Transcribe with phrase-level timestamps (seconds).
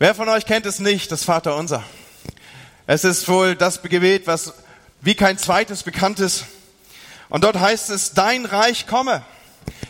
[0.00, 1.82] Wer von euch kennt es nicht, das Vaterunser?
[2.86, 4.54] Es ist wohl das Gebet, was
[5.00, 6.44] wie kein zweites bekannt ist.
[7.28, 9.24] Und dort heißt es, dein Reich komme,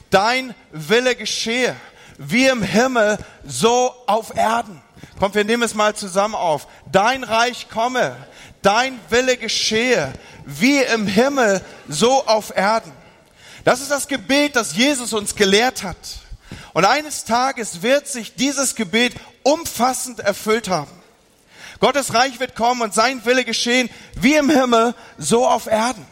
[0.08, 1.76] dein Wille geschehe,
[2.16, 4.80] wie im Himmel, so auf Erden.
[5.18, 6.68] Kommt, wir nehmen es mal zusammen auf.
[6.90, 8.16] Dein Reich komme,
[8.62, 10.10] dein Wille geschehe,
[10.46, 12.92] wie im Himmel, so auf Erden.
[13.62, 15.98] Das ist das Gebet, das Jesus uns gelehrt hat.
[16.78, 20.92] Und eines Tages wird sich dieses Gebet umfassend erfüllt haben.
[21.80, 26.06] Gottes Reich wird kommen und sein Wille geschehen, wie im Himmel, so auf Erden.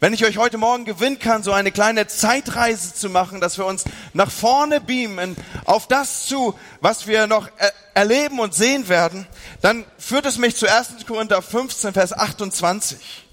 [0.00, 3.64] Wenn ich euch heute Morgen gewinnen kann, so eine kleine Zeitreise zu machen, dass wir
[3.64, 9.26] uns nach vorne beamen auf das zu, was wir noch er erleben und sehen werden,
[9.62, 11.06] dann führt es mich zu 1.
[11.08, 13.24] Korinther 15, Vers 28.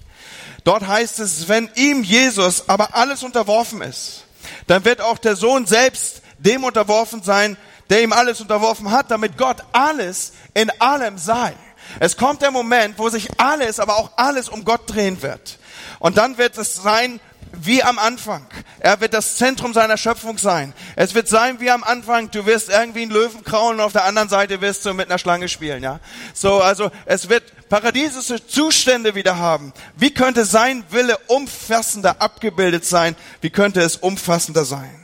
[0.64, 4.24] Dort heißt es, wenn ihm Jesus aber alles unterworfen ist,
[4.68, 7.56] dann wird auch der Sohn selbst dem unterworfen sein,
[7.90, 11.54] der ihm alles unterworfen hat, damit Gott alles in allem sei.
[12.00, 15.58] Es kommt der Moment, wo sich alles, aber auch alles um Gott drehen wird.
[15.98, 17.20] Und dann wird es sein
[17.52, 18.46] wie am Anfang.
[18.80, 20.72] Er wird das Zentrum seiner Schöpfung sein.
[20.96, 22.30] Es wird sein wie am Anfang.
[22.30, 25.18] Du wirst irgendwie einen Löwen kraulen und auf der anderen Seite wirst du mit einer
[25.18, 26.00] Schlange spielen, ja.
[26.32, 29.72] So, also, es wird paradiesische Zustände wieder haben.
[29.96, 33.16] Wie könnte sein Wille umfassender abgebildet sein?
[33.40, 35.01] Wie könnte es umfassender sein?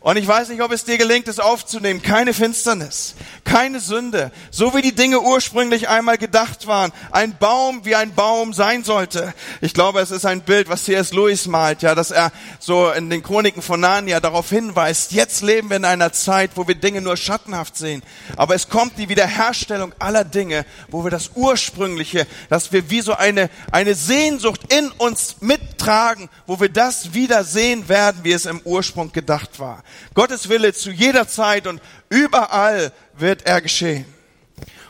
[0.00, 2.00] Und ich weiß nicht, ob es dir gelingt, es aufzunehmen.
[2.02, 6.92] Keine Finsternis, keine Sünde, so wie die Dinge ursprünglich einmal gedacht waren.
[7.10, 9.34] Ein Baum, wie ein Baum sein sollte.
[9.60, 11.12] Ich glaube, es ist ein Bild, was C.S.
[11.12, 15.68] Lewis malt, ja, dass er so in den Chroniken von Narnia darauf hinweist, jetzt leben
[15.68, 18.02] wir in einer Zeit, wo wir Dinge nur schattenhaft sehen.
[18.36, 23.14] Aber es kommt die Wiederherstellung aller Dinge, wo wir das Ursprüngliche, dass wir wie so
[23.14, 28.60] eine, eine Sehnsucht in uns mittragen, wo wir das wieder sehen werden, wie es im
[28.60, 29.82] Ursprung gedacht war.
[30.14, 34.04] Gottes Wille zu jeder Zeit und überall wird er geschehen.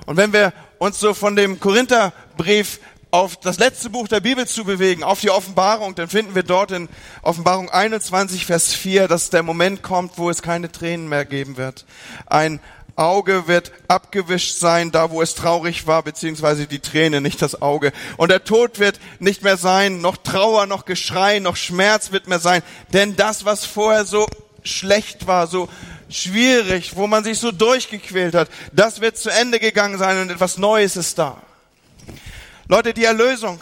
[0.06, 4.64] Und wenn wir uns so von dem Korintherbrief auf das letzte Buch der Bibel zu
[4.64, 6.88] bewegen, auf die Offenbarung, dann finden wir dort in
[7.22, 11.86] Offenbarung 21, Vers 4, dass der Moment kommt, wo es keine Tränen mehr geben wird.
[12.26, 12.60] Ein
[12.96, 17.92] Auge wird abgewischt sein, da wo es traurig war, beziehungsweise die Träne, nicht das Auge.
[18.16, 22.40] Und der Tod wird nicht mehr sein, noch Trauer, noch Geschrei, noch Schmerz wird mehr
[22.40, 24.26] sein, denn das, was vorher so
[24.70, 25.68] schlecht war, so
[26.08, 30.58] schwierig, wo man sich so durchgequält hat, das wird zu Ende gegangen sein und etwas
[30.58, 31.40] Neues ist da.
[32.68, 33.60] Leute, die Erlösung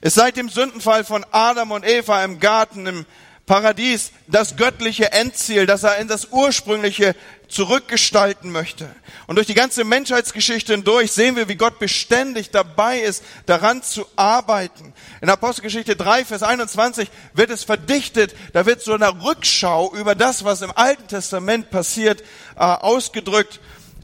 [0.00, 3.06] ist seit dem Sündenfall von Adam und Eva im Garten, im
[3.46, 7.14] Paradies das göttliche Endziel, das er in das ursprüngliche
[7.54, 8.88] zurückgestalten möchte.
[9.28, 14.06] Und durch die ganze Menschheitsgeschichte hindurch sehen wir, wie Gott beständig dabei ist, daran zu
[14.16, 14.92] arbeiten.
[15.20, 20.44] In Apostelgeschichte 3, Vers 21 wird es verdichtet, da wird so eine Rückschau über das,
[20.44, 22.22] was im Alten Testament passiert,
[22.56, 23.60] äh, ausgedrückt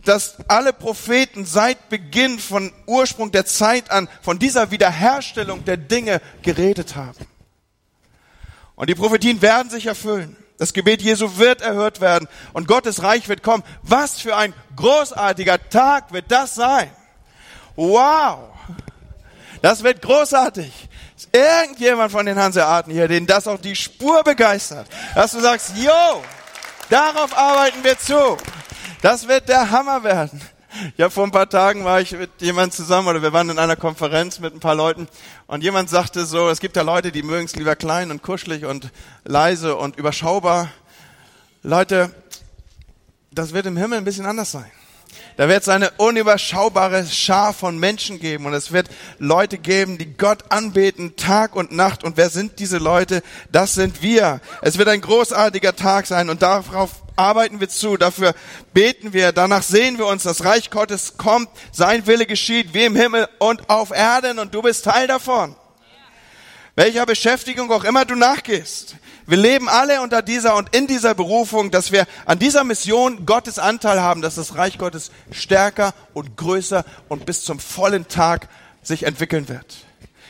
[0.06, 6.22] dass alle Propheten seit Beginn von Ursprung der Zeit an von dieser Wiederherstellung der Dinge
[6.40, 7.26] geredet haben.
[8.76, 10.38] Und die Prophetien werden sich erfüllen.
[10.60, 13.64] Das Gebet Jesu wird erhört werden und Gottes Reich wird kommen.
[13.80, 16.90] Was für ein großartiger Tag wird das sein?
[17.76, 18.50] Wow!
[19.62, 20.70] Das wird großartig.
[21.16, 25.78] Ist irgendjemand von den Hanseaten hier, den das auch die Spur begeistert, dass du sagst,
[25.78, 26.22] yo,
[26.90, 28.36] darauf arbeiten wir zu.
[29.00, 30.42] Das wird der Hammer werden.
[30.96, 33.76] Ja, vor ein paar Tagen war ich mit jemand zusammen oder wir waren in einer
[33.76, 35.08] Konferenz mit ein paar Leuten
[35.46, 38.64] und jemand sagte so, es gibt ja Leute, die mögen es lieber klein und kuschelig
[38.64, 38.90] und
[39.24, 40.70] leise und überschaubar.
[41.62, 42.14] Leute,
[43.30, 44.70] das wird im Himmel ein bisschen anders sein.
[45.36, 48.88] Da wird es eine unüberschaubare Schar von Menschen geben und es wird
[49.18, 52.04] Leute geben, die Gott anbeten Tag und Nacht.
[52.04, 53.22] Und wer sind diese Leute?
[53.50, 54.40] Das sind wir.
[54.62, 58.34] Es wird ein großartiger Tag sein und darauf arbeiten wir zu, dafür
[58.72, 62.96] beten wir, danach sehen wir uns, das Reich Gottes kommt, sein Wille geschieht, wie im
[62.96, 65.54] Himmel und auf Erden und du bist Teil davon.
[66.80, 68.96] Welcher Beschäftigung auch immer du nachgehst.
[69.26, 73.58] Wir leben alle unter dieser und in dieser Berufung, dass wir an dieser Mission Gottes
[73.58, 78.48] Anteil haben, dass das Reich Gottes stärker und größer und bis zum vollen Tag
[78.82, 79.84] sich entwickeln wird.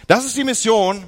[0.09, 1.05] Das ist die Mission,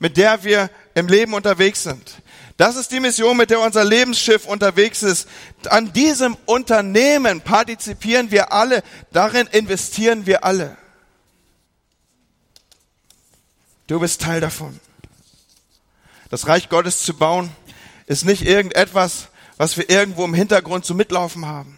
[0.00, 2.16] mit der wir im Leben unterwegs sind.
[2.56, 5.28] Das ist die Mission, mit der unser Lebensschiff unterwegs ist.
[5.68, 8.82] An diesem Unternehmen partizipieren wir alle,
[9.12, 10.76] darin investieren wir alle.
[13.90, 14.78] Du bist Teil davon.
[16.30, 17.50] Das Reich Gottes zu bauen,
[18.06, 21.76] ist nicht irgendetwas, was wir irgendwo im Hintergrund zu mitlaufen haben,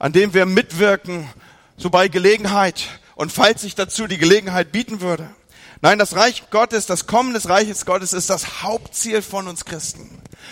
[0.00, 1.28] an dem wir mitwirken,
[1.76, 2.82] so bei Gelegenheit
[3.14, 5.30] und falls sich dazu die Gelegenheit bieten würde.
[5.80, 10.10] Nein, das Reich Gottes, das Kommen des Reiches Gottes ist das Hauptziel von uns Christen.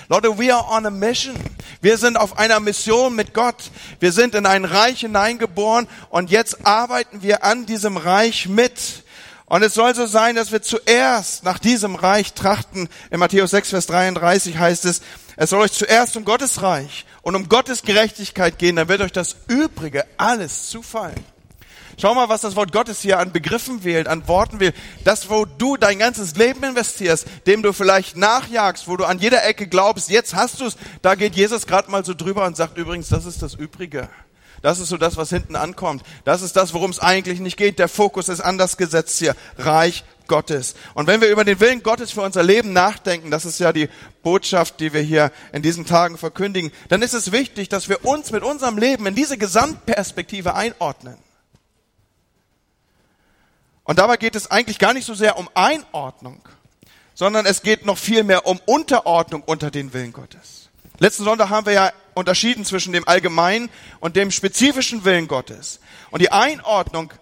[0.08, 1.34] Leute, we are on a mission.
[1.80, 3.72] Wir sind auf einer Mission mit Gott.
[3.98, 9.01] Wir sind in ein Reich hineingeboren und jetzt arbeiten wir an diesem Reich mit.
[9.52, 12.88] Und es soll so sein, dass wir zuerst nach diesem Reich trachten.
[13.10, 15.02] In Matthäus 6, Vers 33 heißt es,
[15.36, 19.12] es soll euch zuerst um Gottes Reich und um Gottes Gerechtigkeit gehen, dann wird euch
[19.12, 21.22] das Übrige alles zufallen.
[22.00, 24.74] Schau mal, was das Wort Gottes hier an Begriffen wählt, an Worten wählt.
[25.04, 29.44] Das, wo du dein ganzes Leben investierst, dem du vielleicht nachjagst, wo du an jeder
[29.44, 32.78] Ecke glaubst, jetzt hast du es, da geht Jesus gerade mal so drüber und sagt
[32.78, 34.08] übrigens, das ist das Übrige.
[34.62, 36.04] Das ist so das, was hinten ankommt.
[36.24, 37.80] Das ist das, worum es eigentlich nicht geht.
[37.80, 39.34] Der Fokus ist anders gesetzt hier.
[39.58, 40.74] Reich Gottes.
[40.94, 43.88] Und wenn wir über den Willen Gottes für unser Leben nachdenken, das ist ja die
[44.22, 48.30] Botschaft, die wir hier in diesen Tagen verkündigen, dann ist es wichtig, dass wir uns
[48.30, 51.18] mit unserem Leben in diese Gesamtperspektive einordnen.
[53.84, 56.40] Und dabei geht es eigentlich gar nicht so sehr um Einordnung,
[57.14, 60.70] sondern es geht noch viel mehr um Unterordnung unter den Willen Gottes.
[60.98, 65.80] Letzten Sonntag haben wir ja unterschieden zwischen dem allgemeinen und dem spezifischen Willen Gottes.
[66.10, 67.12] Und die Einordnung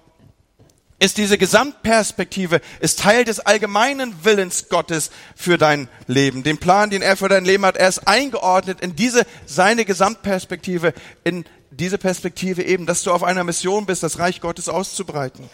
[0.99, 6.43] ist diese Gesamtperspektive, ist Teil des allgemeinen Willens Gottes für dein Leben.
[6.43, 10.93] Den Plan, den er für dein Leben hat, er ist eingeordnet in diese, seine Gesamtperspektive,
[11.25, 15.49] in diese Perspektive eben, dass du auf einer Mission bist, das Reich Gottes auszubreiten.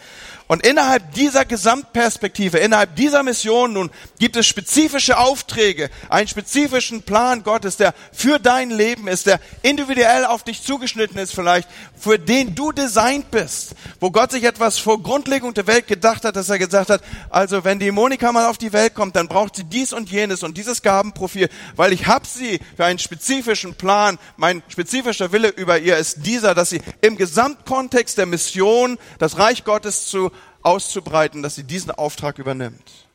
[0.47, 7.43] Und innerhalb dieser Gesamtperspektive, innerhalb dieser Mission nun gibt es spezifische Aufträge, einen spezifischen Plan
[7.43, 11.67] Gottes, der für dein Leben ist, der individuell auf dich zugeschnitten ist vielleicht,
[11.99, 16.37] für den du designt bist, wo Gott sich etwas vor Grundlegung der Welt gedacht hat,
[16.37, 19.57] dass er gesagt hat, also wenn die Monika mal auf die Welt kommt, dann braucht
[19.57, 24.17] sie dies und jenes und dieses Gabenprofil, weil ich hab sie für einen spezifischen Plan,
[24.37, 29.65] mein spezifischer Wille über ihr ist dieser, dass sie im Gesamtkontext der Mission das Reich
[29.65, 30.31] Gottes zu
[30.67, 33.07] auszubreiten, dass sie diesen Auftrag übernimmt.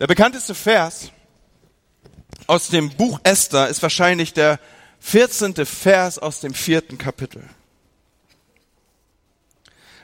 [0.00, 1.12] Der bekannteste Vers
[2.48, 4.58] aus dem Buch Esther ist wahrscheinlich der
[4.98, 5.54] 14.
[5.64, 7.44] Vers aus dem vierten Kapitel.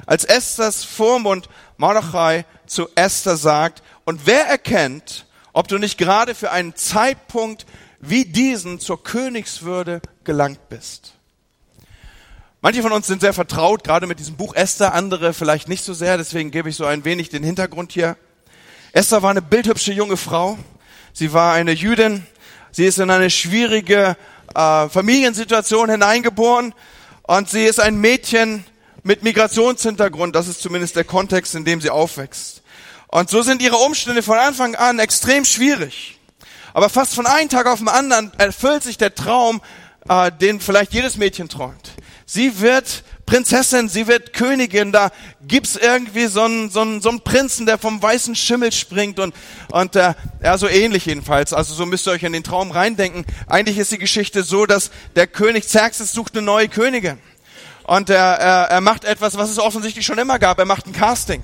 [0.07, 6.53] Als Esthers Vormund Mordechai zu Esther sagt, und wer erkennt, ob du nicht gerade für
[6.53, 7.67] einen Zeitpunkt
[7.99, 11.15] wie diesen zur Königswürde gelangt bist?
[12.65, 15.93] Manche von uns sind sehr vertraut, gerade mit diesem Buch Esther, andere vielleicht nicht so
[15.93, 18.17] sehr, deswegen gebe ich so ein wenig den Hintergrund hier.
[18.93, 20.57] Esther war eine bildhübsche junge Frau.
[21.13, 22.27] Sie war eine Jüdin.
[22.73, 24.17] Sie ist in eine schwierige
[24.55, 26.73] äh, Familiensituation hineingeboren
[27.25, 28.65] und sie ist ein Mädchen
[29.03, 30.35] mit Migrationshintergrund.
[30.35, 32.63] Das ist zumindest der Kontext, in dem sie aufwächst.
[33.09, 36.19] Und so sind ihre Umstände von Anfang an extrem schwierig.
[36.73, 39.61] Aber fast von einem Tag auf den anderen erfüllt sich der Traum,
[40.09, 41.93] äh, den vielleicht jedes Mädchen träumt.
[42.27, 44.93] Sie wird Prinzessin, sie wird Königin.
[44.93, 45.11] Da
[45.47, 49.35] gibt's irgendwie so einen, so einen, so einen Prinzen, der vom weißen Schimmel springt und,
[49.71, 51.53] und äh, ja, so ähnlich jedenfalls.
[51.53, 53.25] Also so müsst ihr euch in den Traum reindenken.
[53.47, 57.19] Eigentlich ist die Geschichte so, dass der König Xerxes sucht eine neue Königin.
[57.85, 60.59] Und er, er, er macht etwas, was es offensichtlich schon immer gab.
[60.59, 61.43] Er macht ein Casting.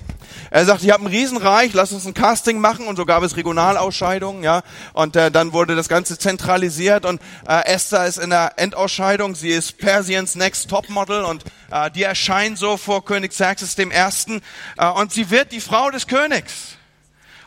[0.52, 2.88] Er sagt, ich habe ein Riesenreich, lass uns ein Casting machen.
[2.88, 4.62] Und so gab es Regionalausscheidungen, ja.
[4.92, 7.04] Und äh, dann wurde das Ganze zentralisiert.
[7.04, 11.22] Und äh, Esther ist in der Endausscheidung, sie ist Persians Next Topmodel.
[11.22, 14.42] Und äh, die erscheint so vor König Xerxes dem Ersten.
[14.76, 16.76] Äh, und sie wird die Frau des Königs.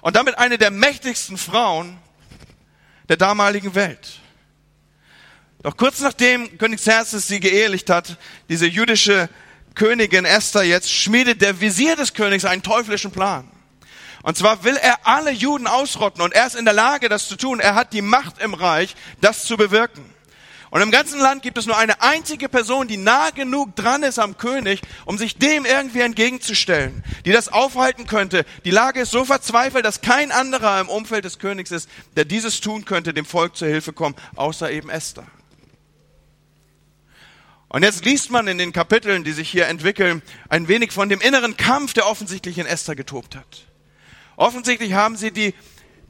[0.01, 1.97] Und damit eine der mächtigsten Frauen
[3.09, 4.19] der damaligen Welt.
[5.61, 8.17] Doch kurz nachdem König Xerxes sie geehelicht hat,
[8.49, 9.29] diese jüdische
[9.75, 13.49] Königin Esther jetzt schmiedet der Visier des Königs einen teuflischen Plan.
[14.23, 17.35] Und zwar will er alle Juden ausrotten und er ist in der Lage, das zu
[17.35, 17.59] tun.
[17.59, 20.13] Er hat die Macht im Reich, das zu bewirken.
[20.73, 24.17] Und im ganzen Land gibt es nur eine einzige Person, die nah genug dran ist
[24.17, 28.43] am König, um sich dem irgendwie entgegenzustellen, die das aufhalten könnte.
[28.65, 32.59] Die Lage ist so verzweifelt, dass kein anderer im Umfeld des Königs ist, der dieses
[32.59, 35.27] tun könnte, dem Volk zur Hilfe kommen, außer eben Esther.
[37.73, 41.19] Und jetzt liest man in den Kapiteln, die sich hier entwickeln, ein wenig von dem
[41.19, 43.65] inneren Kampf, der offensichtlich in Esther getobt hat.
[44.35, 45.55] Offensichtlich haben sie die,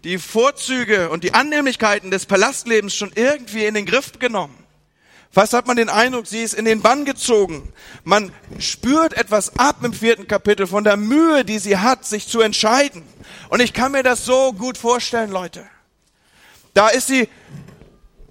[0.04, 4.62] die Vorzüge und die Annehmlichkeiten des Palastlebens schon irgendwie in den Griff genommen.
[5.32, 7.72] Fast hat man den Eindruck, sie ist in den Bann gezogen.
[8.04, 12.42] Man spürt etwas ab im vierten Kapitel von der Mühe, die sie hat, sich zu
[12.42, 13.04] entscheiden.
[13.48, 15.66] Und ich kann mir das so gut vorstellen, Leute.
[16.74, 17.30] Da ist sie,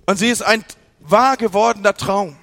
[0.04, 0.66] und sie ist ein
[1.00, 2.36] wahr gewordener Traum.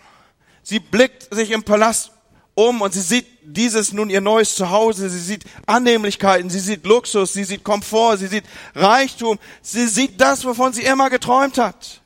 [0.70, 2.12] Sie blickt sich im Palast
[2.54, 5.10] um und sie sieht dieses nun ihr neues Zuhause.
[5.10, 8.44] Sie sieht Annehmlichkeiten, sie sieht Luxus, sie sieht Komfort, sie sieht
[8.76, 9.40] Reichtum.
[9.64, 12.02] Sie sieht das, wovon sie immer geträumt hat.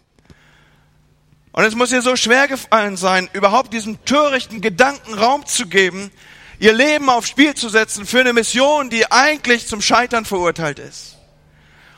[1.52, 6.10] Und es muss ihr so schwer gefallen sein, überhaupt diesem törichten Gedanken Raum zu geben,
[6.58, 11.18] ihr Leben aufs Spiel zu setzen für eine Mission, die eigentlich zum Scheitern verurteilt ist.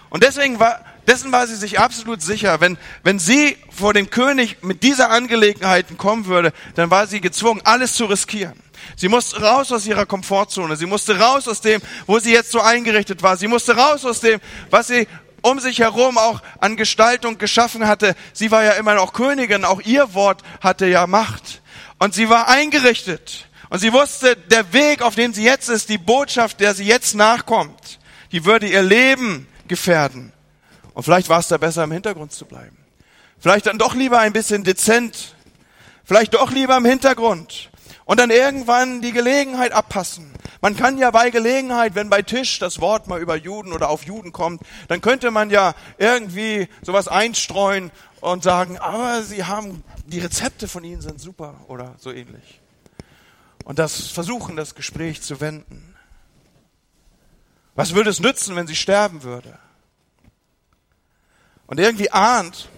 [0.10, 2.62] Und deswegen war Dessen war sie sich absolut sicher.
[2.62, 7.62] Wenn, wenn sie vor dem König mit dieser Angelegenheit kommen würde, dann war sie gezwungen,
[7.64, 8.60] alles zu riskieren.
[8.96, 10.76] Sie musste raus aus ihrer Komfortzone.
[10.76, 13.38] Sie musste raus aus dem, wo sie jetzt so eingerichtet war.
[13.38, 15.08] Sie musste raus aus dem, was sie
[15.42, 18.16] um sich herum auch an Gestaltung geschaffen hatte.
[18.34, 19.64] Sie war ja immer noch Königin.
[19.64, 21.62] Auch ihr Wort hatte ja Macht.
[22.00, 23.48] Und sie war eingerichtet.
[23.70, 27.16] Und sie wusste, der Weg, auf dem sie jetzt ist, die Botschaft, der sie jetzt
[27.16, 28.00] nachkommt,
[28.32, 30.34] die würde ihr Leben gefährden.
[30.96, 32.78] Und vielleicht war es da besser, im Hintergrund zu bleiben.
[33.38, 35.36] Vielleicht dann doch lieber ein bisschen dezent.
[36.04, 37.70] Vielleicht doch lieber im Hintergrund.
[38.06, 40.32] Und dann irgendwann die Gelegenheit abpassen.
[40.62, 44.04] Man kann ja bei Gelegenheit, wenn bei Tisch das Wort mal über Juden oder auf
[44.04, 50.20] Juden kommt, dann könnte man ja irgendwie sowas einstreuen und sagen, aber sie haben, die
[50.20, 52.62] Rezepte von ihnen sind super oder so ähnlich.
[53.66, 55.96] Und das versuchen, das Gespräch zu wenden.
[57.76, 59.60] Was würde es nützen, wenn sie sterben würde?
[61.68, 62.70] Und irgendwie ahnt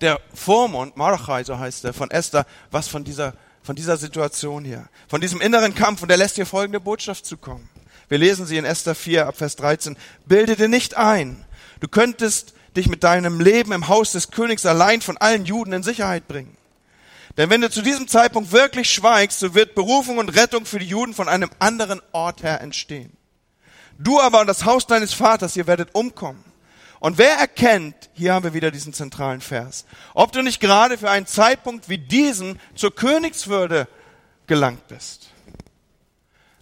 [0.00, 4.88] der Vormund, Marachai, so heißt er, von Esther, was von dieser von dieser Situation hier,
[5.08, 6.02] von diesem inneren Kampf.
[6.02, 7.68] Und er lässt hier folgende Botschaft zukommen.
[8.08, 9.96] Wir lesen sie in Esther 4 ab Vers 13.
[10.26, 11.44] Bilde dir nicht ein,
[11.80, 15.82] du könntest dich mit deinem Leben im Haus des Königs allein von allen Juden in
[15.82, 16.56] Sicherheit bringen.
[17.36, 20.86] Denn wenn du zu diesem Zeitpunkt wirklich schweigst, so wird Berufung und Rettung für die
[20.86, 23.16] Juden von einem anderen Ort her entstehen.
[23.98, 26.44] Du aber und das Haus deines Vaters, ihr werdet umkommen.
[27.02, 31.10] Und wer erkennt, hier haben wir wieder diesen zentralen Vers, ob du nicht gerade für
[31.10, 33.88] einen Zeitpunkt wie diesen zur Königswürde
[34.46, 35.30] gelangt bist?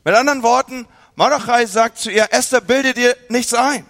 [0.02, 3.85] Mit anderen Worten, Mordechai sagt zu ihr, Esther, bilde dir nichts ein.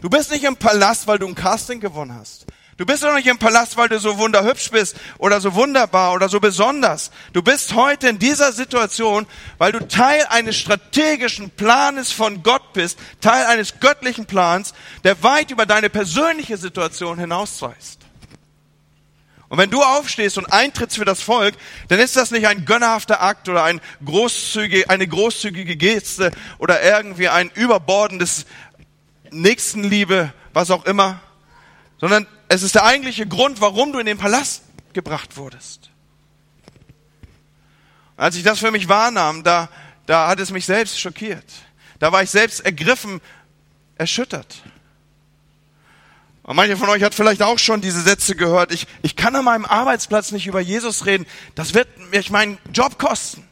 [0.00, 2.46] Du bist nicht im Palast, weil du ein Casting gewonnen hast.
[2.80, 6.30] Du bist doch nicht im Palast, weil du so wunderhübsch bist oder so wunderbar oder
[6.30, 7.10] so besonders.
[7.34, 9.26] Du bist heute in dieser Situation,
[9.58, 14.72] weil du Teil eines strategischen Planes von Gott bist, Teil eines göttlichen Plans,
[15.04, 17.98] der weit über deine persönliche Situation hinausweist.
[19.50, 21.56] Und wenn du aufstehst und eintrittst für das Volk,
[21.88, 27.28] dann ist das nicht ein gönnerhafter Akt oder ein großzügige, eine großzügige Geste oder irgendwie
[27.28, 28.46] ein überbordendes
[29.30, 31.20] Nächstenliebe, was auch immer,
[32.00, 35.90] sondern es ist der eigentliche Grund, warum du in den Palast gebracht wurdest.
[38.16, 39.68] Als ich das für mich wahrnahm, da,
[40.06, 41.44] da hat es mich selbst schockiert.
[41.98, 43.20] Da war ich selbst ergriffen,
[43.96, 44.62] erschüttert.
[46.42, 48.72] Und manche von euch hat vielleicht auch schon diese Sätze gehört.
[48.72, 51.26] Ich, ich kann an meinem Arbeitsplatz nicht über Jesus reden.
[51.54, 53.46] Das wird mich meinen Job kosten.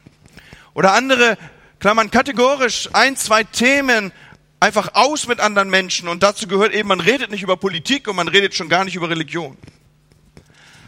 [0.73, 1.37] Oder andere
[1.79, 4.11] klammern kategorisch ein, zwei Themen
[4.59, 8.15] einfach aus mit anderen Menschen und dazu gehört eben, man redet nicht über Politik und
[8.15, 9.57] man redet schon gar nicht über Religion.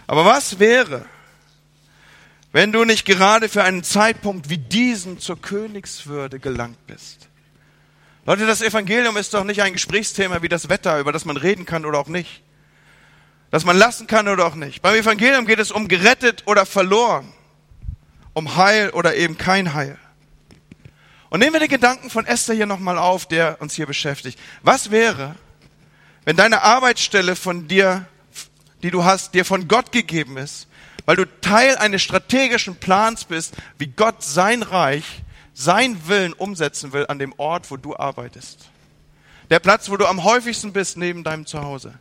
[0.08, 1.06] Aber was wäre,
[2.52, 7.30] wenn du nicht gerade für einen Zeitpunkt wie diesen zur Königswürde gelangt bist?
[8.26, 11.66] Leute, das Evangelium ist doch nicht ein Gesprächsthema wie das Wetter, über das man reden
[11.66, 12.44] kann oder auch nicht.
[13.50, 14.82] Das man lassen kann oder auch nicht.
[14.82, 17.34] Beim Evangelium geht es um gerettet oder verloren.
[18.34, 19.98] Um Heil oder eben kein Heil.
[21.32, 24.38] Und nehmen wir den Gedanken von Esther hier nochmal auf, der uns hier beschäftigt.
[24.64, 25.36] Was wäre,
[26.26, 28.06] wenn deine Arbeitsstelle von dir,
[28.84, 30.68] die du hast, dir von Gott gegeben ist,
[31.06, 35.24] weil du Teil eines strategischen Plans bist, wie Gott sein Reich,
[35.54, 38.70] sein Willen umsetzen will an dem Ort, wo du arbeitest.
[39.50, 41.94] Der Platz, wo du am häufigsten bist, neben deinem Zuhause.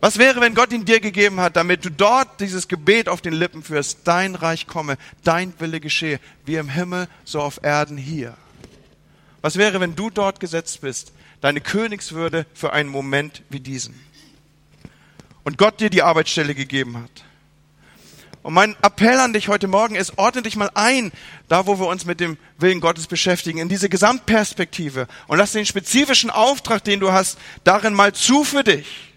[0.00, 3.32] Was wäre, wenn Gott ihn dir gegeben hat, damit du dort dieses Gebet auf den
[3.32, 8.36] Lippen führst, dein Reich komme, dein Wille geschehe, wie im Himmel, so auf Erden hier.
[9.42, 14.00] Was wäre, wenn du dort gesetzt bist, deine Königswürde für einen Moment wie diesen?
[15.44, 17.24] Und Gott dir die Arbeitsstelle gegeben hat.
[18.42, 21.12] Und mein Appell an dich heute Morgen ist, ordne dich mal ein,
[21.48, 25.66] da wo wir uns mit dem Willen Gottes beschäftigen, in diese Gesamtperspektive und lass den
[25.66, 29.11] spezifischen Auftrag, den du hast, darin mal zu für dich.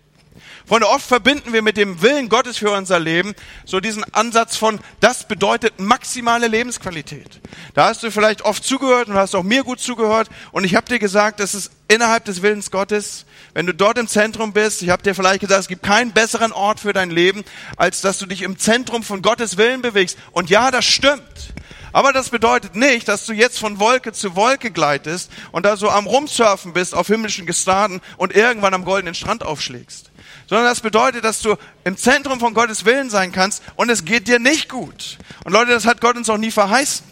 [0.68, 4.80] Freunde, oft verbinden wir mit dem Willen Gottes für unser Leben so diesen Ansatz von,
[5.00, 7.40] das bedeutet maximale Lebensqualität.
[7.76, 10.88] Da hast du vielleicht oft zugehört und hast auch mir gut zugehört und ich habe
[10.88, 14.90] dir gesagt, das ist innerhalb des Willens Gottes, wenn du dort im Zentrum bist, ich
[14.90, 17.44] habe dir vielleicht gesagt, es gibt keinen besseren Ort für dein Leben,
[17.78, 20.18] als dass du dich im Zentrum von Gottes Willen bewegst.
[20.32, 21.54] Und ja, das stimmt.
[21.94, 25.90] Aber das bedeutet nicht, dass du jetzt von Wolke zu Wolke gleitest und da so
[25.90, 30.12] am Rumsurfen bist auf himmlischen Gestaden und irgendwann am goldenen Strand aufschlägst
[30.48, 34.28] sondern das bedeutet, dass du im Zentrum von Gottes Willen sein kannst und es geht
[34.28, 35.18] dir nicht gut.
[35.44, 37.06] Und Leute, das hat Gott uns auch nie verheißen,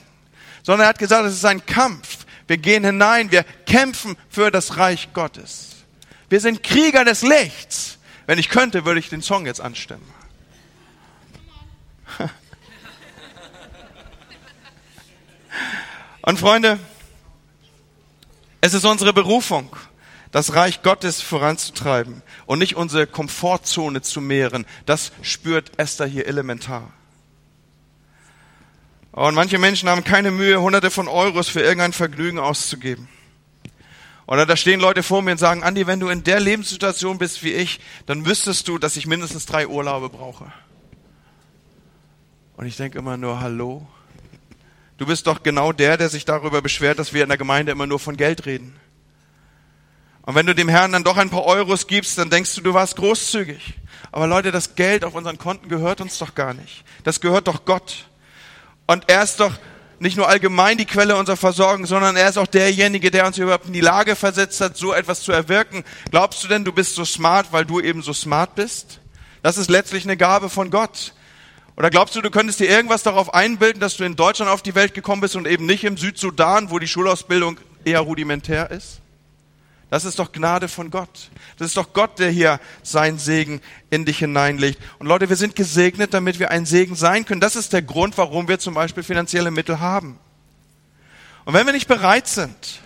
[0.64, 2.26] sondern er hat gesagt, es ist ein Kampf.
[2.48, 5.70] Wir gehen hinein, wir kämpfen für das Reich Gottes.
[6.30, 7.98] Wir sind Krieger des Lichts.
[8.26, 10.08] Wenn ich könnte, würde ich den Song jetzt anstimmen.
[16.22, 16.80] Und Freunde,
[18.62, 19.76] es ist unsere Berufung,
[20.34, 24.66] das Reich Gottes voranzutreiben und nicht unsere Komfortzone zu mehren.
[24.88, 26.92] Das spürt Esther hier elementar.
[29.12, 33.08] Und manche Menschen haben keine Mühe, hunderte von Euros für irgendein Vergnügen auszugeben.
[34.26, 37.44] Oder da stehen Leute vor mir und sagen, Andi, wenn du in der Lebenssituation bist
[37.44, 40.52] wie ich, dann wüsstest du, dass ich mindestens drei Urlaube brauche.
[42.58, 43.86] Und ich denke immer nur, hallo?
[44.98, 47.86] Du bist doch genau der, der sich darüber beschwert, dass wir in der Gemeinde immer
[47.86, 48.76] nur von Geld reden.
[50.26, 52.74] Und wenn du dem Herrn dann doch ein paar Euros gibst, dann denkst du, du
[52.74, 53.76] warst großzügig.
[54.12, 56.84] Aber Leute, das Geld auf unseren Konten gehört uns doch gar nicht.
[57.04, 58.08] Das gehört doch Gott.
[58.88, 59.54] Und er ist doch
[60.00, 63.68] nicht nur allgemein die Quelle unserer Versorgung, sondern er ist auch derjenige, der uns überhaupt
[63.68, 65.84] in die Lage versetzt hat, so etwas zu erwirken.
[66.12, 69.00] Glaubst du denn, du bist so smart, weil du eben so smart bist?
[69.42, 71.14] Das ist letztlich eine Gabe von Gott.
[71.76, 74.76] Oder glaubst du, du könntest dir irgendwas darauf einbilden, dass du in Deutschland auf die
[74.76, 79.03] Welt gekommen bist und eben nicht im Südsudan, wo die Schulausbildung eher rudimentär ist?
[79.94, 81.30] Das ist doch Gnade von Gott.
[81.60, 84.82] Das ist doch Gott, der hier seinen Segen in dich hineinlegt.
[84.98, 87.40] Und Leute, wir sind gesegnet, damit wir ein Segen sein können.
[87.40, 90.18] Das ist der Grund, warum wir zum Beispiel finanzielle Mittel haben.
[91.46, 92.82] Und wenn wir nicht bereit sind,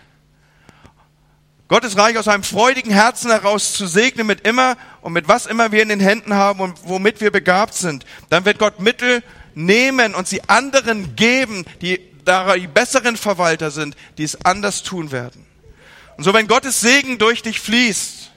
[1.70, 5.72] Gottes Reich aus einem freudigen Herzen heraus zu segnen mit immer und mit was immer
[5.72, 9.24] wir in den Händen haben und womit wir begabt sind, dann wird Gott Mittel
[9.56, 15.47] nehmen und sie anderen geben, die die besseren Verwalter sind, die es anders tun werden.
[16.18, 18.32] Und so, wenn Gottes Segen durch dich fließt,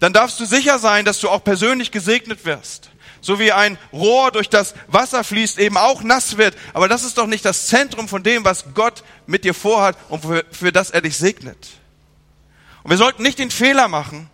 [0.00, 2.90] dann darfst du sicher sein, dass du auch persönlich gesegnet wirst.
[3.20, 6.56] So wie ein Rohr durch das Wasser fließt, eben auch nass wird.
[6.72, 10.22] Aber das ist doch nicht das Zentrum von dem, was Gott mit dir vorhat und
[10.22, 11.58] für, für das er dich segnet.
[12.84, 14.30] Und wir sollten nicht den Fehler machen,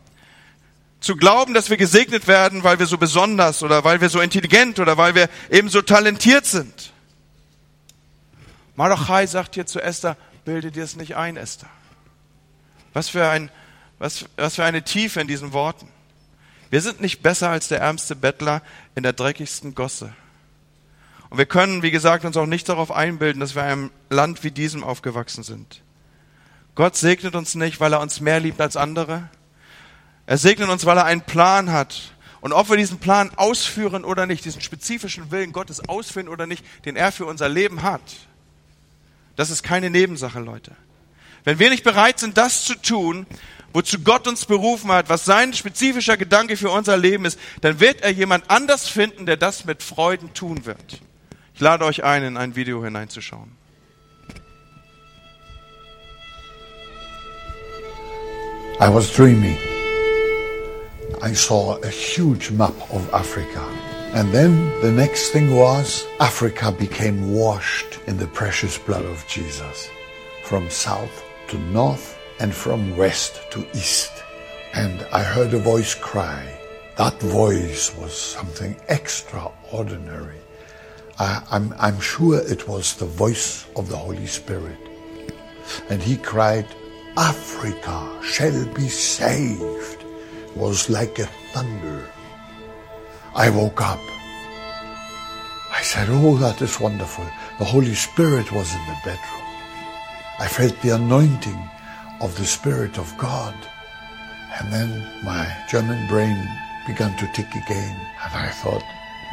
[1.01, 4.79] zu glauben, dass wir gesegnet werden, weil wir so besonders oder weil wir so intelligent
[4.79, 6.93] oder weil wir eben so talentiert sind.
[8.77, 11.69] Malachi sagt hier zu Esther, bilde dir es nicht ein, Esther.
[12.95, 13.51] Was für, ein,
[13.99, 15.89] was, was für eine Tiefe in diesen Worten.
[16.71, 18.63] Wir sind nicht besser als der ärmste Bettler
[18.95, 20.13] in der dreckigsten Gosse.
[21.29, 24.45] Und wir können, wie gesagt, uns auch nicht darauf einbilden, dass wir in einem Land
[24.45, 25.83] wie diesem aufgewachsen sind.
[26.75, 29.29] Gott segnet uns nicht, weil er uns mehr liebt als andere.
[30.27, 32.15] Er segnet uns, weil er einen Plan hat.
[32.41, 36.65] Und ob wir diesen Plan ausführen oder nicht, diesen spezifischen Willen Gottes ausführen oder nicht,
[36.85, 38.03] den er für unser Leben hat,
[39.37, 40.73] das ist keine Nebensache, Leute.
[41.45, 43.27] Wenn wir nicht bereit sind, das zu tun,
[43.75, 48.01] wozu Gott uns berufen hat, was sein spezifischer Gedanke für unser Leben ist, dann wird
[48.01, 51.01] er jemand anders finden, der das mit Freuden tun wird.
[51.55, 53.53] Ich lade euch ein, in ein Video hineinzuschauen.
[58.81, 59.57] I was dreaming.
[61.23, 63.63] I saw a huge map of Africa.
[64.15, 69.89] And then the next thing was Africa became washed in the precious blood of Jesus
[70.45, 71.24] from south
[71.55, 74.11] to north and from west to east.
[74.73, 76.43] And I heard a voice cry.
[76.97, 80.41] That voice was something extraordinary.
[81.21, 84.79] I, I'm, I'm sure it was the voice of the Holy Spirit.
[85.91, 86.67] And he cried,
[87.17, 90.03] Africa shall be saved.
[90.03, 92.11] It was like a thunder.
[93.37, 94.03] I woke up.
[95.71, 97.27] I said, Oh, that is wonderful.
[97.61, 99.44] The Holy Spirit was in the bedroom.
[100.39, 101.71] I felt the anointing
[102.21, 103.55] of the Spirit of God.
[104.59, 106.37] And then my German brain
[106.87, 107.97] began to tick again.
[108.25, 108.83] And I thought,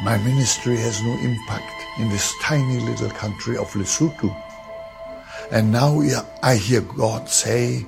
[0.04, 4.34] my ministry has no impact in this tiny little country of Lesotho.
[5.50, 6.00] And now
[6.42, 7.86] I hear God say,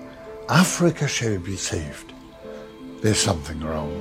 [0.49, 2.13] Africa shall be saved.
[3.01, 3.95] There's something wrong.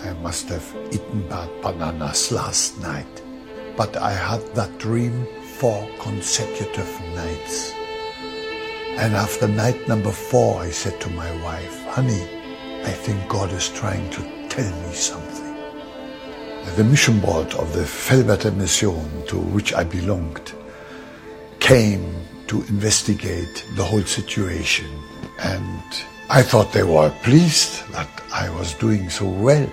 [0.00, 3.22] I must have eaten bad bananas last night.
[3.76, 5.26] But I had that dream
[5.58, 7.77] four consecutive nights.
[8.98, 12.20] And after night number four, I said to my wife, honey,
[12.82, 15.54] I think God is trying to tell me something.
[16.74, 20.52] The mission board of the Felberter Mission, to which I belonged,
[21.60, 22.12] came
[22.48, 24.90] to investigate the whole situation.
[25.38, 25.82] And
[26.28, 29.70] I thought they were pleased that I was doing so well.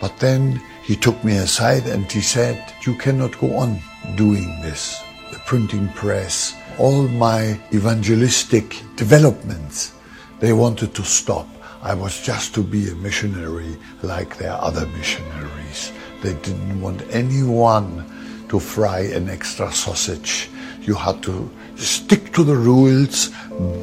[0.00, 3.80] But then he took me aside and he said, you cannot go on
[4.14, 5.02] doing this.
[5.32, 9.92] The printing press, all my evangelistic developments,
[10.40, 11.46] they wanted to stop.
[11.82, 15.92] I was just to be a missionary like their other missionaries.
[16.22, 18.04] They didn't want anyone
[18.48, 20.48] to fry an extra sausage.
[20.82, 23.30] You had to stick to the rules,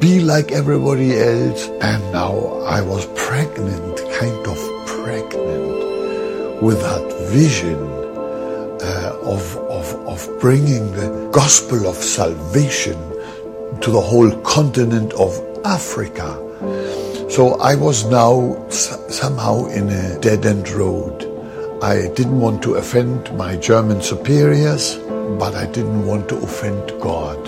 [0.00, 1.68] be like everybody else.
[1.80, 7.76] And now I was pregnant, kind of pregnant with that vision
[8.82, 9.56] uh, of,
[10.16, 12.98] of, bringing the gospel of salvation
[13.82, 15.30] to the whole continent of
[15.64, 16.28] Africa.
[17.28, 21.16] So I was now somehow in a dead end road.
[21.82, 24.96] I didn't want to offend my German superiors,
[25.38, 27.40] but I didn't want to offend God.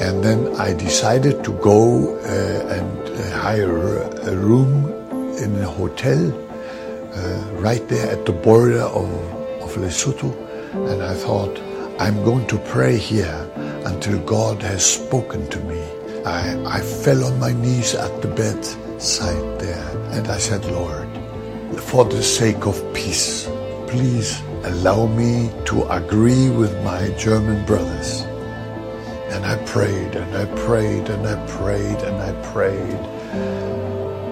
[0.00, 4.02] And then I decided to go uh, and uh, hire
[4.32, 4.86] a room
[5.38, 6.20] in a hotel
[7.14, 9.08] uh, right there at the border of,
[9.62, 10.49] of Lesotho.
[10.72, 11.58] And I thought,
[11.98, 13.50] I'm going to pray here
[13.84, 15.82] until God has spoken to me.
[16.24, 21.08] I, I fell on my knees at the bedside there and I said, Lord,
[21.80, 23.46] for the sake of peace,
[23.88, 28.20] please allow me to agree with my German brothers.
[29.32, 33.00] And I prayed and I prayed and I prayed and I prayed.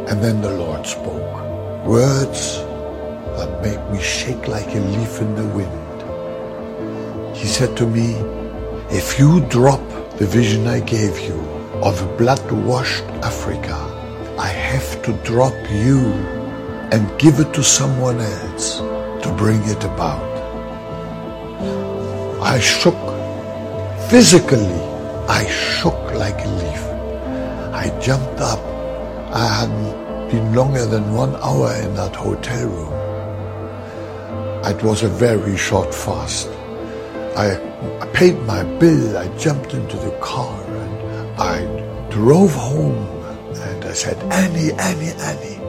[0.09, 2.59] And then the Lord spoke words
[3.39, 5.88] that make me shake like a leaf in the wind.
[7.39, 8.17] He said to me,
[8.91, 9.81] if you drop
[10.19, 11.39] the vision I gave you
[11.89, 13.77] of a blood-washed Africa,
[14.37, 16.01] I have to drop you
[16.91, 18.79] and give it to someone else
[19.23, 20.27] to bring it about.
[22.43, 22.99] I shook
[24.11, 24.81] physically.
[25.29, 26.83] I shook like a leaf.
[27.73, 28.59] I jumped up.
[29.33, 32.95] I hadn't been longer than one hour in that hotel room.
[34.65, 36.49] It was a very short fast.
[37.39, 37.55] I,
[38.01, 39.17] I paid my bill.
[39.17, 42.99] I jumped into the car and I drove home.
[43.55, 45.61] And I said, Annie, Annie, Annie,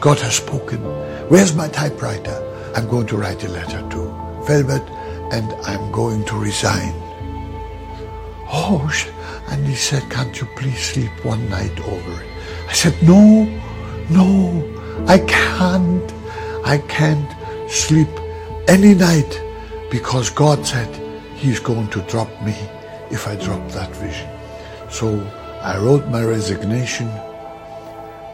[0.00, 0.80] God has spoken.
[1.28, 2.38] Where's my typewriter?
[2.74, 4.82] I'm going to write a letter to Velvet
[5.30, 6.94] and I'm going to resign.
[8.48, 8.90] Oh,
[9.50, 12.28] and he said, Can't you please sleep one night over it?
[12.66, 13.44] I said, No,
[14.08, 16.14] no, I can't.
[16.64, 17.30] I can't
[17.70, 18.08] sleep
[18.68, 19.38] any night
[19.90, 21.09] because God said
[21.40, 22.54] He's going to drop me
[23.10, 24.28] if I drop that vision.
[24.90, 25.08] So
[25.62, 27.08] I wrote my resignation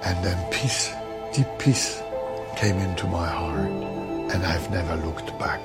[0.02, 0.92] and then peace,
[1.32, 2.02] deep peace
[2.56, 3.70] came into my heart
[4.32, 5.60] and I've never looked back.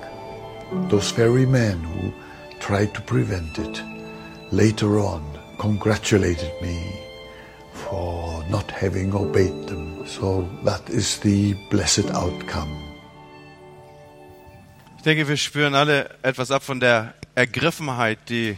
[0.92, 2.14] Those very men who
[2.60, 3.82] tried to prevent it
[4.52, 5.26] later on
[5.58, 6.96] congratulated me
[7.74, 10.06] for not having obeyed them.
[10.06, 12.91] So that is the blessed outcome.
[15.02, 18.56] Ich denke, wir spüren alle etwas ab von der Ergriffenheit, die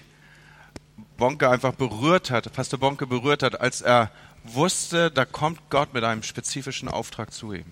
[1.16, 4.12] Bonke einfach berührt hat, Pastor Bonke berührt hat, als er
[4.44, 7.64] wusste, da kommt Gott mit einem spezifischen Auftrag zu ihm.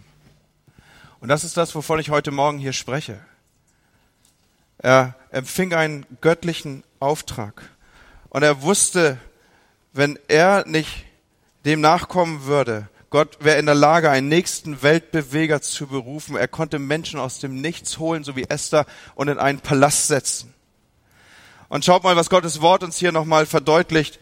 [1.19, 3.19] Und das ist das, wovon ich heute Morgen hier spreche.
[4.77, 7.63] Er empfing einen göttlichen Auftrag.
[8.29, 9.17] Und er wusste,
[9.91, 11.03] wenn er nicht
[11.65, 16.37] dem nachkommen würde, Gott wäre in der Lage, einen nächsten Weltbeweger zu berufen.
[16.37, 20.53] Er konnte Menschen aus dem Nichts holen, so wie Esther, und in einen Palast setzen.
[21.67, 24.21] Und schaut mal, was Gottes Wort uns hier nochmal verdeutlicht.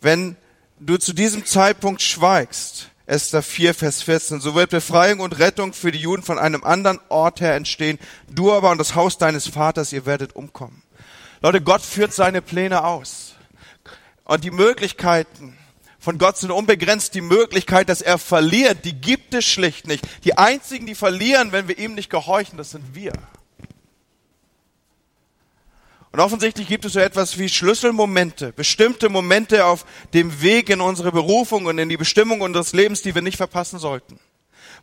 [0.00, 0.36] Wenn
[0.78, 5.90] du zu diesem Zeitpunkt schweigst, Esther 4, Vers 14, so wird Befreiung und Rettung für
[5.90, 7.98] die Juden von einem anderen Ort her entstehen.
[8.30, 10.84] Du aber und das Haus deines Vaters, ihr werdet umkommen.
[11.42, 13.34] Leute, Gott führt seine Pläne aus.
[14.22, 15.58] Und die Möglichkeiten
[15.98, 17.14] von Gott sind unbegrenzt.
[17.14, 20.06] Die Möglichkeit, dass er verliert, die gibt es schlicht nicht.
[20.24, 23.12] Die einzigen, die verlieren, wenn wir ihm nicht gehorchen, das sind wir.
[26.10, 29.84] Und offensichtlich gibt es so etwas wie Schlüsselmomente, bestimmte Momente auf
[30.14, 33.78] dem Weg in unsere Berufung und in die Bestimmung unseres Lebens, die wir nicht verpassen
[33.78, 34.18] sollten.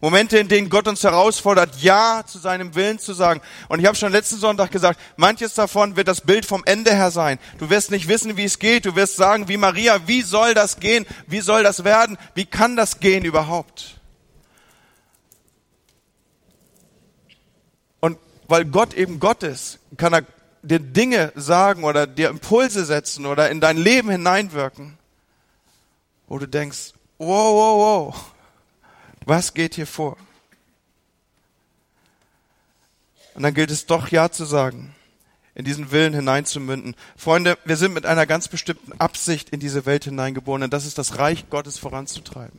[0.06, 3.42] Momente, in denen Gott uns herausfordert, Ja zu seinem Willen zu sagen.
[3.70, 7.10] Und ich habe schon letzten Sonntag gesagt, manches davon wird das Bild vom Ende her
[7.10, 7.40] sein.
[7.58, 8.86] Du wirst nicht wissen, wie es geht.
[8.86, 11.08] Du wirst sagen, wie Maria, wie soll das gehen?
[11.26, 12.20] Wie soll das werden?
[12.36, 14.00] Wie kann das gehen überhaupt?
[18.00, 20.22] Und weil Gott eben Gott ist, kann er
[20.62, 25.00] dir Dinge sagen oder dir Impulse setzen oder in dein Leben hineinwirken,
[26.28, 28.35] wo du denkst, wow, wow, wow,
[29.26, 30.18] was geht hier vor?
[33.34, 34.96] Und dann gilt es doch Ja zu sagen,
[35.56, 36.96] in diesen Willen hineinzumünden.
[37.18, 40.98] Freunde, wir sind mit einer ganz bestimmten Absicht in diese Welt hineingeboren und das ist
[40.98, 42.58] das Reich Gottes voranzutreiben.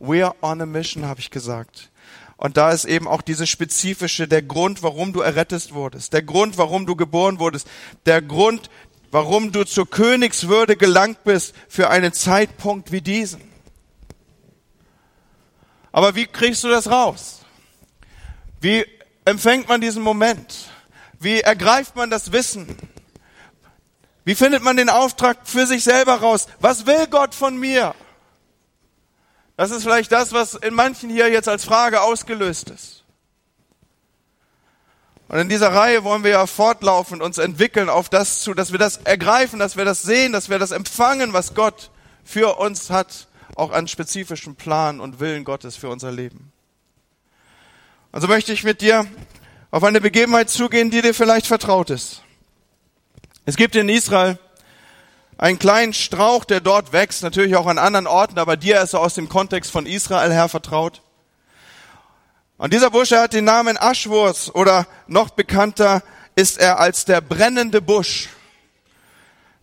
[0.00, 1.90] We are on a mission, habe ich gesagt.
[2.36, 6.58] Und da ist eben auch diese spezifische, der Grund, warum du errettet wurdest, der Grund,
[6.58, 7.66] warum du geboren wurdest,
[8.04, 8.68] der Grund,
[9.10, 13.55] warum du zur Königswürde gelangt bist für einen Zeitpunkt wie diesen.
[15.96, 17.40] Aber wie kriegst du das raus?
[18.60, 18.84] Wie
[19.24, 20.68] empfängt man diesen Moment?
[21.18, 22.76] Wie ergreift man das Wissen?
[24.22, 26.48] Wie findet man den Auftrag für sich selber raus?
[26.60, 27.94] Was will Gott von mir?
[29.56, 33.02] Das ist vielleicht das, was in manchen hier jetzt als Frage ausgelöst ist.
[35.28, 38.78] Und in dieser Reihe wollen wir ja fortlaufend uns entwickeln auf das zu, dass wir
[38.78, 41.90] das ergreifen, dass wir das sehen, dass wir das empfangen, was Gott
[42.22, 46.52] für uns hat auch an spezifischen Plan und Willen Gottes für unser Leben.
[48.12, 49.06] Also möchte ich mit dir
[49.70, 52.22] auf eine Begebenheit zugehen, die dir vielleicht vertraut ist.
[53.44, 54.38] Es gibt in Israel
[55.38, 59.00] einen kleinen Strauch, der dort wächst, natürlich auch an anderen Orten, aber dir ist er
[59.00, 61.02] aus dem Kontext von Israel her vertraut.
[62.58, 66.02] Und dieser Busch, er hat den Namen Aschwurz oder noch bekannter
[66.36, 68.28] ist er als der brennende Busch.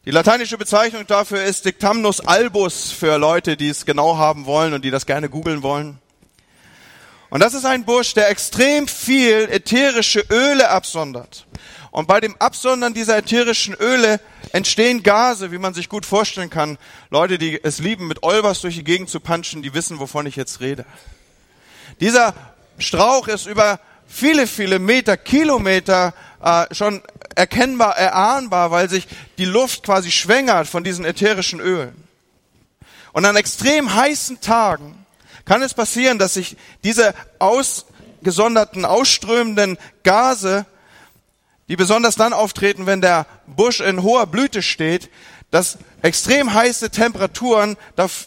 [0.05, 4.83] Die lateinische Bezeichnung dafür ist Dictamnus albus für Leute, die es genau haben wollen und
[4.83, 5.97] die das gerne googeln wollen.
[7.29, 11.47] Und das ist ein Busch, der extrem viel ätherische Öle absondert.
[11.91, 14.19] Und bei dem Absondern dieser ätherischen Öle
[14.51, 16.77] entstehen Gase, wie man sich gut vorstellen kann.
[17.09, 20.35] Leute, die es lieben, mit Olbers durch die Gegend zu punchen, die wissen, wovon ich
[20.35, 20.83] jetzt rede.
[22.01, 22.33] Dieser
[22.77, 26.13] Strauch ist über viele, viele Meter, Kilometer
[26.43, 27.01] äh, schon
[27.36, 32.04] erkennbar, erahnbar, weil sich die Luft quasi schwängert von diesen ätherischen Ölen.
[33.12, 35.06] Und an extrem heißen Tagen
[35.46, 40.65] kann es passieren, dass sich diese ausgesonderten, ausströmenden Gase,
[41.67, 45.10] die besonders dann auftreten, wenn der Busch in hoher Blüte steht,
[45.52, 47.78] dass extrem heiße Temperaturen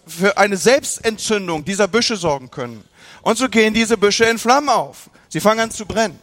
[0.07, 2.85] für eine Selbstentzündung dieser Büsche sorgen können.
[3.23, 5.11] Und so gehen diese Büsche in Flammen auf.
[5.29, 6.21] Sie fangen an zu brennen.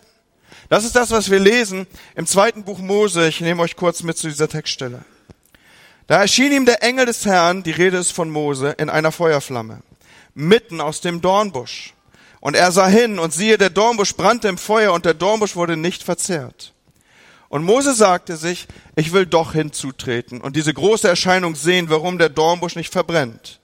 [0.74, 3.28] Das ist das, was wir lesen im zweiten Buch Mose.
[3.28, 5.06] Ich nehme euch kurz mit zu dieser Textstelle.
[6.08, 9.84] Da erschien ihm der Engel des Herrn, die Rede ist von Mose, in einer Feuerflamme,
[10.34, 11.94] mitten aus dem Dornbusch.
[12.40, 15.78] Und er sah hin und siehe, der Dornbusch brannte im Feuer und der Dornbusch wurde
[15.78, 16.74] nicht verzehrt.
[17.50, 22.30] Und Mose sagte sich, ich will doch hinzutreten und diese große Erscheinung sehen, warum der
[22.30, 23.60] Dornbusch nicht verbrennt.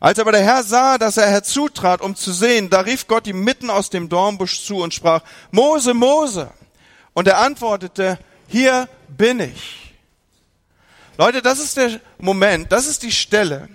[0.00, 3.42] Als aber der Herr sah, dass er herzutrat, um zu sehen, da rief Gott ihm
[3.42, 6.50] mitten aus dem Dornbusch zu und sprach, Mose, Mose.
[7.14, 9.94] Und er antwortete, hier bin ich.
[11.18, 13.70] Leute, das ist der Moment, das ist die Stelle,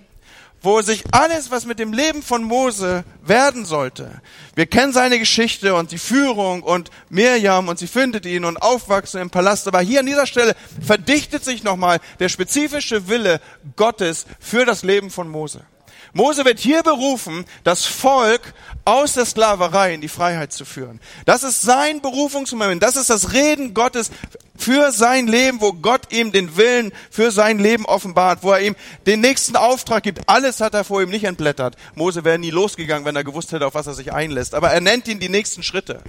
[0.62, 4.22] wo sich alles, was mit dem Leben von Mose werden sollte,
[4.54, 9.22] wir kennen seine Geschichte und die Führung und Mirjam und sie findet ihn und aufwachsen
[9.22, 10.56] im Palast, aber hier an dieser Stelle
[10.86, 13.40] verdichtet sich nochmal der spezifische Wille
[13.76, 15.66] Gottes für das Leben von Mose.
[16.14, 21.00] Mose wird hier berufen, das Volk aus der Sklaverei in die Freiheit zu führen.
[21.26, 22.84] Das ist sein Berufungsmoment.
[22.84, 24.12] Das ist das Reden Gottes
[24.58, 28.76] für sein Leben, wo Gott ihm den Willen für sein Leben offenbart, wo er ihm
[29.06, 30.28] den nächsten Auftrag gibt.
[30.28, 31.76] Alles hat er vor ihm nicht entblättert.
[31.96, 34.54] Mose wäre nie losgegangen, wenn er gewusst hätte, auf was er sich einlässt.
[34.54, 36.02] Aber er nennt ihn die nächsten Schritte.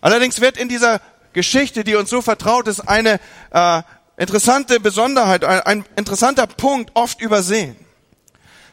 [0.00, 1.00] Allerdings wird in dieser
[1.32, 3.20] Geschichte, die uns so vertraut ist, eine
[3.50, 3.82] äh,
[4.16, 7.76] interessante Besonderheit, ein, ein interessanter Punkt oft übersehen.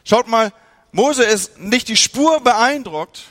[0.04, 0.52] Schaut mal,
[0.92, 3.24] Mose ist nicht die Spur beeindruckt,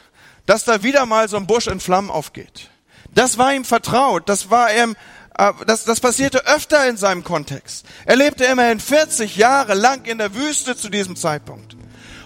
[0.45, 2.69] dass da wieder mal so ein Busch in Flammen aufgeht.
[3.13, 4.95] Das war ihm vertraut, das war ihm,
[5.37, 7.85] äh, das, das passierte öfter in seinem Kontext.
[8.05, 11.75] Er lebte immerhin 40 Jahre lang in der Wüste zu diesem Zeitpunkt.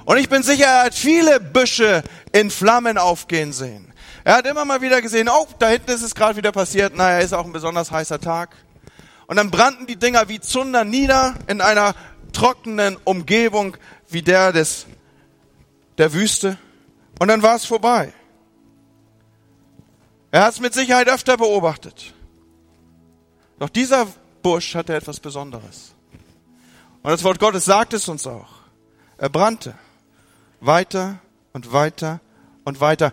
[0.06, 3.92] Und ich bin sicher, er hat viele Büsche in Flammen aufgehen sehen.
[4.24, 7.20] Er hat immer mal wieder gesehen, oh, da hinten ist es gerade wieder passiert, naja,
[7.20, 8.56] ist auch ein besonders heißer Tag.
[9.28, 11.96] Und dann brannten die Dinger wie Zunder nieder in einer
[12.34, 13.78] trockenen Umgebung
[14.16, 14.86] wie der des,
[15.98, 16.58] der Wüste.
[17.20, 18.14] Und dann war es vorbei.
[20.32, 22.14] Er hat es mit Sicherheit öfter beobachtet.
[23.60, 24.08] Doch dieser
[24.42, 25.94] Busch hatte etwas Besonderes.
[27.04, 28.48] Und das Wort Gottes sagt es uns auch.
[29.18, 29.76] Er brannte
[30.62, 31.20] weiter
[31.52, 32.22] und weiter
[32.64, 33.12] und weiter.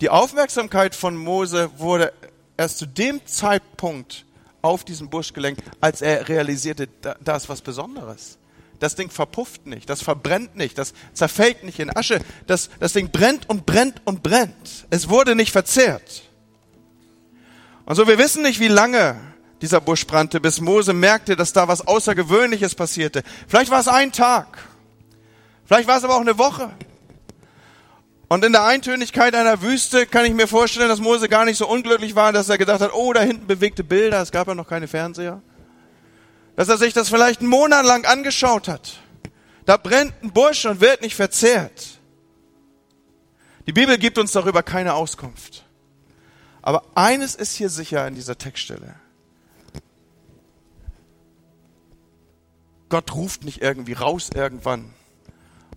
[0.00, 2.12] Die Aufmerksamkeit von Mose wurde
[2.56, 4.24] erst zu dem Zeitpunkt
[4.60, 8.38] auf diesen Busch gelenkt, als er realisierte, da ist was Besonderes.
[8.82, 12.18] Das Ding verpufft nicht, das verbrennt nicht, das zerfällt nicht in Asche.
[12.48, 14.88] Das, das Ding brennt und brennt und brennt.
[14.90, 16.24] Es wurde nicht verzehrt.
[17.84, 19.20] Und so, wir wissen nicht, wie lange
[19.60, 23.22] dieser Busch brannte, bis Mose merkte, dass da was Außergewöhnliches passierte.
[23.46, 24.58] Vielleicht war es ein Tag.
[25.64, 26.68] Vielleicht war es aber auch eine Woche.
[28.26, 31.68] Und in der Eintönigkeit einer Wüste kann ich mir vorstellen, dass Mose gar nicht so
[31.68, 34.66] unglücklich war, dass er gedacht hat, oh, da hinten bewegte Bilder, es gab ja noch
[34.66, 35.40] keine Fernseher
[36.56, 38.98] dass er sich das vielleicht einen Monat lang angeschaut hat.
[39.64, 41.98] Da brennt ein Busch und wird nicht verzehrt.
[43.66, 45.64] Die Bibel gibt uns darüber keine Auskunft.
[46.62, 48.94] Aber eines ist hier sicher in dieser Textstelle.
[52.88, 54.92] Gott ruft nicht irgendwie raus irgendwann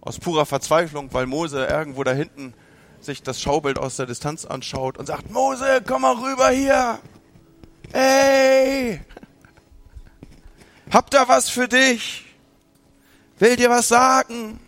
[0.02, 2.54] aus purer Verzweiflung, weil Mose irgendwo da hinten
[3.00, 7.00] sich das Schaubild aus der Distanz anschaut und sagt, Mose, komm mal rüber hier.
[7.94, 9.00] Hey,
[10.92, 12.26] hab da was für dich.
[13.40, 14.60] Will dir was sagen.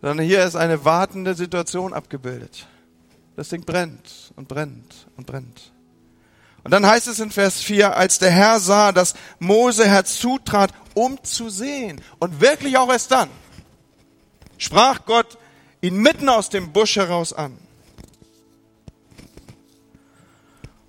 [0.00, 2.66] Sondern hier ist eine wartende Situation abgebildet.
[3.36, 5.72] Das Ding brennt und brennt und brennt.
[6.64, 11.22] Und dann heißt es in Vers 4, als der Herr sah, dass Mose herzutrat, um
[11.22, 12.00] zu sehen.
[12.18, 13.28] Und wirklich auch erst dann
[14.58, 15.38] sprach Gott
[15.80, 17.56] ihn mitten aus dem Busch heraus an.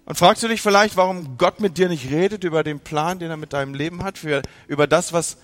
[0.09, 3.29] Und fragst du dich vielleicht, warum Gott mit dir nicht redet über den Plan, den
[3.29, 5.37] er mit deinem Leben hat, für, über das, was,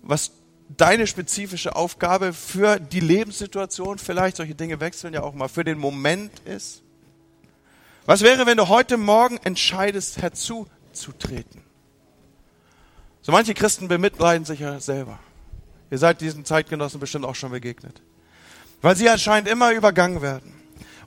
[0.00, 0.30] was
[0.68, 5.76] deine spezifische Aufgabe für die Lebenssituation, vielleicht solche Dinge wechseln ja auch mal, für den
[5.76, 6.82] Moment ist?
[8.06, 11.60] Was wäre, wenn du heute Morgen entscheidest, herzuzutreten?
[13.22, 15.18] So manche Christen bemitleiden sich ja selber.
[15.90, 18.00] Ihr seid diesen Zeitgenossen bestimmt auch schon begegnet.
[18.82, 20.61] Weil sie anscheinend immer übergangen werden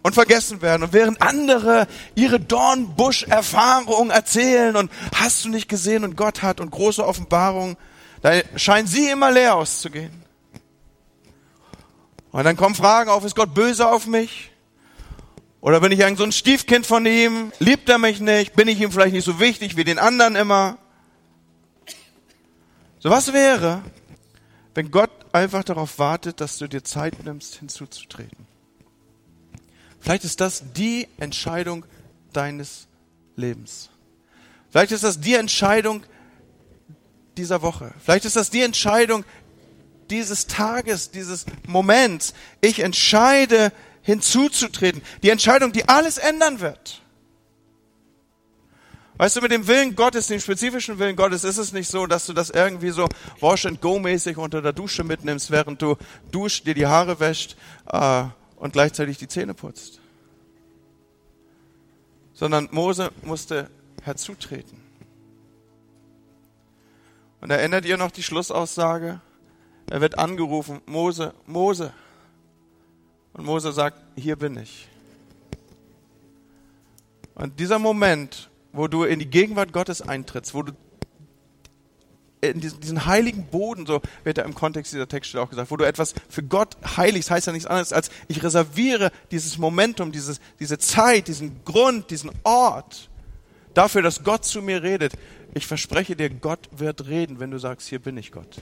[0.06, 0.84] und vergessen werden.
[0.84, 6.70] Und während andere ihre Dornbusch-Erfahrung erzählen und hast du nicht gesehen und Gott hat und
[6.70, 7.76] große Offenbarungen,
[8.22, 10.24] da scheinen sie immer leer auszugehen.
[12.32, 14.52] Und dann kommen Fragen auf, ist Gott böse auf mich?
[15.60, 17.52] Oder bin ich irgend so ein Stiefkind von ihm?
[17.58, 18.56] Liebt er mich nicht?
[18.56, 20.78] Bin ich ihm vielleicht nicht so wichtig wie den anderen immer?
[23.00, 23.82] So was wäre,
[24.76, 28.44] wenn Gott einfach darauf wartet, dass du dir Zeit nimmst, hinzuzutreten?
[30.06, 31.84] Vielleicht ist das die Entscheidung
[32.32, 32.88] deines
[33.36, 33.89] Lebens.
[34.70, 36.04] Vielleicht ist das die Entscheidung
[37.38, 37.91] dieser Woche.
[38.04, 39.26] Vielleicht ist das die Entscheidung
[40.12, 42.36] dieses Tages, dieses Moments.
[42.62, 43.72] Ich entscheide
[44.04, 45.02] hinzuzutreten.
[45.24, 47.02] Die Entscheidung, die alles ändern wird.
[49.18, 52.28] Weißt du, mit dem Willen Gottes, dem spezifischen Willen Gottes, ist es nicht so, dass
[52.28, 53.08] du das irgendwie so
[53.39, 55.96] Wash and Go mäßig unter der Dusche mitnimmst, während du
[56.32, 57.58] duscht, dir die Haare wäscht
[57.91, 60.00] äh, und gleichzeitig die Zähne putzt.
[62.34, 63.70] Sondern Mose musste
[64.04, 64.82] herzutreten.
[67.41, 69.22] Und erinnert ihr noch die Schlussaussage?
[69.89, 71.94] Er wird angerufen, Mose, Mose.
[73.34, 74.88] Und Mose sagt, hier bin ich.
[77.36, 80.72] Und dieser Moment, wo du in die Gegenwart Gottes eintrittst, wo du
[82.51, 85.77] in diesen, diesen, heiligen Boden, so wird er im Kontext dieser Textstelle auch gesagt, wo
[85.77, 90.39] du etwas für Gott heiligst, heißt ja nichts anderes als ich reserviere dieses Momentum, dieses,
[90.60, 93.10] diese Zeit, diesen Grund, diesen Ort
[93.73, 95.13] dafür, dass Gott zu mir redet.
[95.53, 98.62] Ich verspreche dir, Gott wird reden, wenn du sagst, hier bin ich Gott.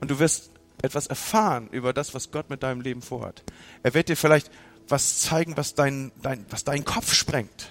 [0.00, 0.50] Und du wirst
[0.82, 3.42] etwas erfahren über das, was Gott mit deinem Leben vorhat.
[3.82, 4.50] Er wird dir vielleicht
[4.88, 7.70] was zeigen, was dein, dein, was deinen Kopf sprengt.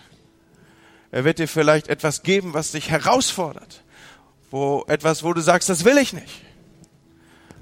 [1.12, 3.85] Er wird dir vielleicht etwas geben, was dich herausfordert
[4.56, 6.42] wo etwas, wo du sagst, das will ich nicht.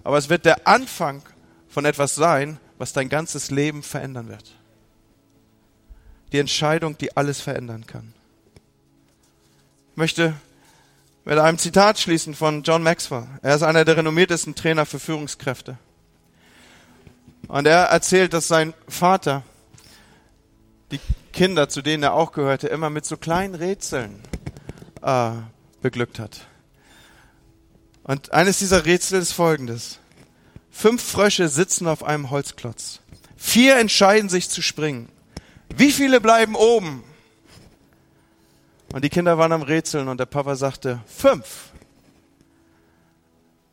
[0.03, 1.23] Aber es wird der Anfang
[1.67, 4.53] von etwas sein, was dein ganzes Leben verändern wird.
[6.31, 8.13] Die Entscheidung, die alles verändern kann.
[9.91, 10.35] Ich möchte
[11.25, 13.25] mit einem Zitat schließen von John Maxwell.
[13.41, 15.79] Er ist einer der renommiertesten Trainer für Führungskräfte.
[17.47, 19.41] Und er erzählt, dass sein Vater
[20.91, 20.99] die
[21.31, 24.21] Kinder, zu denen er auch gehörte, immer mit so kleinen Rätseln
[25.01, 25.31] äh,
[25.81, 26.41] beglückt hat.
[28.03, 29.99] Und eines dieser Rätsel ist folgendes.
[30.71, 32.99] Fünf Frösche sitzen auf einem Holzklotz.
[33.37, 35.09] Vier entscheiden sich zu springen.
[35.75, 37.03] Wie viele bleiben oben?
[38.93, 41.71] Und die Kinder waren am Rätseln und der Papa sagte, fünf.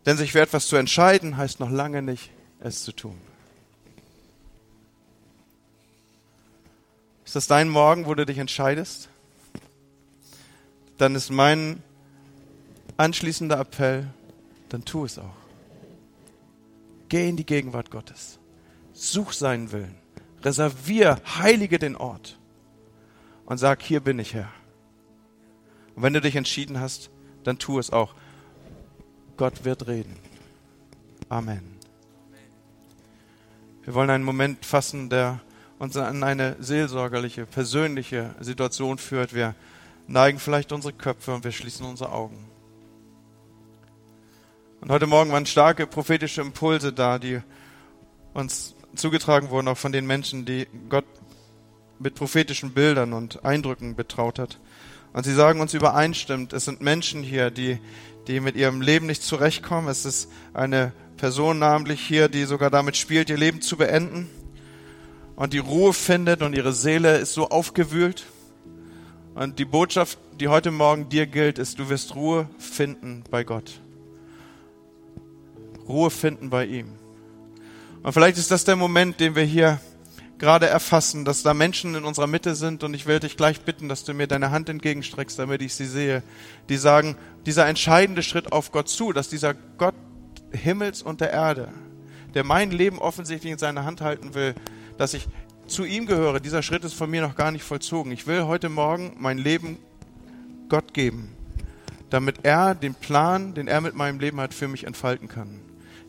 [0.06, 3.20] Denn sich für etwas zu entscheiden, heißt noch lange nicht, es zu tun.
[7.24, 9.08] Ist das dein Morgen, wo du dich entscheidest?
[10.98, 11.82] Dann ist mein
[12.96, 14.08] anschließender Appell,
[14.70, 15.37] dann tu es auch.
[17.09, 18.38] Geh in die Gegenwart Gottes.
[18.92, 19.96] Such seinen Willen.
[20.42, 22.38] Reservier, heilige den Ort.
[23.44, 24.50] Und sag, hier bin ich Herr.
[25.94, 27.11] Und wenn du dich entschieden hast,
[27.42, 28.14] dann tu es auch.
[29.37, 30.16] Gott wird reden.
[31.28, 31.76] Amen.
[33.83, 35.40] Wir wollen einen Moment fassen, der
[35.78, 39.35] uns an eine seelsorgerliche, persönliche Situation führt.
[39.35, 39.54] Wir
[40.06, 42.49] neigen vielleicht unsere Köpfe und wir schließen unsere Augen.
[44.80, 47.40] Und heute Morgen waren starke prophetische Impulse da, die
[48.32, 51.04] uns zugetragen wurden, auch von den Menschen, die Gott
[51.98, 54.58] mit prophetischen Bildern und Eindrücken betraut hat.
[55.12, 57.78] Und sie sagen uns übereinstimmt, es sind Menschen hier, die,
[58.26, 59.88] die mit ihrem Leben nicht zurechtkommen.
[59.88, 64.30] Es ist eine Person namentlich hier, die sogar damit spielt, ihr Leben zu beenden
[65.36, 68.24] und die Ruhe findet und ihre Seele ist so aufgewühlt.
[69.34, 73.80] Und die Botschaft, die heute Morgen dir gilt, ist, du wirst Ruhe finden bei Gott.
[75.91, 76.93] Ruhe finden bei ihm.
[78.03, 79.80] Und vielleicht ist das der Moment, den wir hier
[80.38, 83.91] gerade erfassen, dass da Menschen in unserer Mitte sind und ich will dich gleich bitten,
[83.91, 86.22] dass du mir deine Hand entgegenstreckst, damit ich sie sehe,
[86.70, 89.95] die sagen, dieser entscheidende Schritt auf Gott zu, dass dieser Gott
[90.53, 91.68] Himmels und der Erde,
[92.32, 94.55] der mein Leben offensichtlich in seiner Hand halten will,
[94.97, 95.28] dass ich
[95.66, 98.11] zu ihm gehöre, dieser Schritt ist von mir noch gar nicht vollzogen.
[98.11, 99.76] Ich will heute Morgen mein Leben
[100.70, 101.36] Gott geben
[102.11, 105.61] damit er den Plan, den er mit meinem Leben hat, für mich entfalten kann.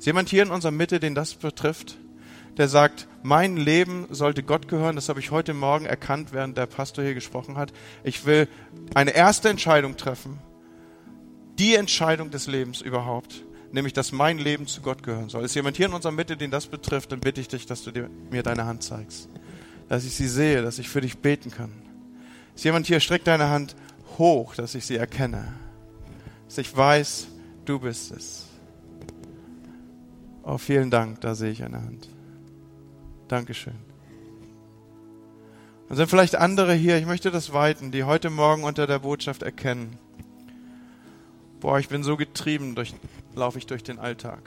[0.02, 2.00] Ist jemand hier in unserer Mitte, den das betrifft,
[2.58, 6.66] der sagt, mein Leben sollte Gott gehören, das habe ich heute Morgen erkannt, während der
[6.66, 7.72] Pastor hier gesprochen hat.
[8.04, 8.48] Ich will
[8.96, 10.40] eine erste Entscheidung treffen,
[11.60, 15.46] die Entscheidung des Lebens überhaupt, nämlich dass mein Leben zu Gott gehören soll.
[15.46, 17.92] Ist jemand hier in unserer Mitte, den das betrifft, dann bitte ich dich, dass du
[17.92, 19.30] dir, mir deine Hand zeigst,
[19.88, 21.74] dass ich sie sehe, dass ich für dich beten kann.
[22.56, 23.76] Ist jemand hier, streck deine Hand
[24.18, 25.54] hoch, dass ich sie erkenne,
[26.48, 27.28] dass ich weiß,
[27.66, 28.51] du bist es.
[30.44, 32.10] Oh, vielen Dank, da sehe ich eine Hand.
[33.28, 33.76] Dankeschön.
[35.88, 39.44] Und sind vielleicht andere hier, ich möchte das weiten, die heute Morgen unter der Botschaft
[39.44, 39.98] erkennen.
[41.60, 42.94] Boah, ich bin so getrieben, durch,
[43.36, 44.42] laufe ich durch den Alltag.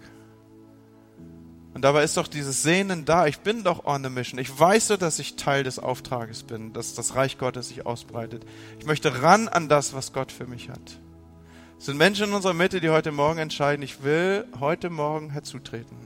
[1.75, 3.27] Und dabei ist doch dieses Sehnen da.
[3.27, 4.39] Ich bin doch on the mission.
[4.39, 8.47] Ich weiß so, dass ich Teil des Auftrages bin, dass das Reich Gottes sich ausbreitet.
[8.79, 11.01] Ich möchte ran an das, was Gott für mich hat.
[11.79, 15.97] Es sind Menschen in unserer Mitte, die heute Morgen entscheiden, ich will heute Morgen herzutreten.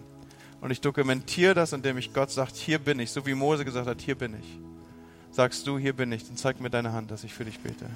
[0.61, 3.87] Und ich dokumentiere das, indem ich Gott sagt, hier bin ich, so wie Mose gesagt
[3.87, 4.59] hat, hier bin ich.
[5.31, 7.87] Sagst du, hier bin ich, dann zeig mir deine Hand, dass ich für dich bete.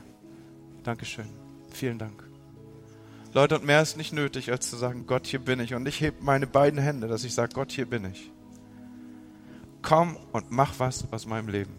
[0.85, 1.27] Dankeschön.
[1.73, 2.23] Vielen Dank.
[3.35, 5.75] Leute, und mehr ist nicht nötig, als zu sagen, Gott, hier bin ich.
[5.75, 8.31] Und ich hebe meine beiden Hände, dass ich sage, Gott, hier bin ich.
[9.81, 11.75] Komm und mach was aus meinem Leben.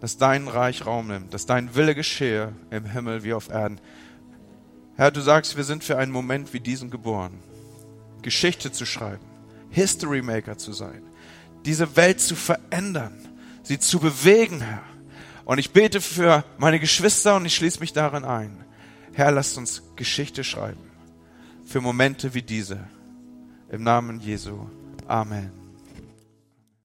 [0.00, 3.80] Dass dein Reich Raum nimmt, dass dein Wille geschehe im Himmel wie auf Erden.
[4.96, 7.38] Herr, du sagst, wir sind für einen Moment wie diesen geboren.
[8.22, 9.24] Geschichte zu schreiben,
[9.70, 11.02] History Maker zu sein,
[11.64, 13.28] diese Welt zu verändern,
[13.62, 14.82] sie zu bewegen, Herr.
[15.44, 18.64] Und ich bete für meine Geschwister und ich schließe mich darin ein.
[19.12, 20.94] Herr, lasst uns Geschichte schreiben
[21.64, 22.78] für Momente wie diese.
[23.70, 24.66] Im Namen Jesu.
[25.06, 25.63] Amen.